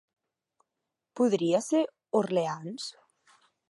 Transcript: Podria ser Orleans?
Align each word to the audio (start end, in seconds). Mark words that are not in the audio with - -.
Podria 1.21 1.61
ser 1.69 1.85
Orleans? 2.23 2.93